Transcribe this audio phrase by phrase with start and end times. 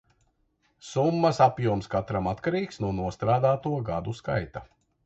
[0.91, 4.69] Summas apjoms katram atkarīgs no nostrādāto gadu skaita.